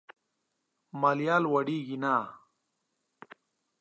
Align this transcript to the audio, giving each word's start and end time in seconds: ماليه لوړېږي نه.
ماليه 1.01 1.35
لوړېږي 1.43 1.95
نه. 2.03 2.13